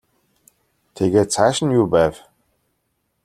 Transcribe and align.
Тэгээд 0.95 1.29
цааш 1.33 1.57
нь 1.65 1.75
юу 1.79 1.85
байв? 1.93 2.13